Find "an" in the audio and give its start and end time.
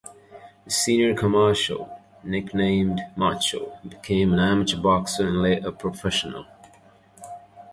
4.33-4.39